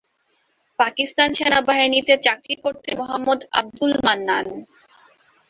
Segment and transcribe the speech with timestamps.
[0.79, 4.45] পাকিস্তান সেনাবাহিনীতে চাকরি করতেন মোহাম্মদ আবদুল মান্নান।